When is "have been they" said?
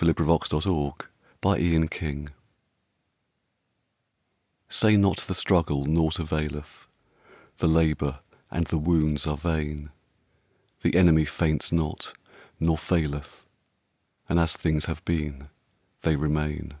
14.84-16.14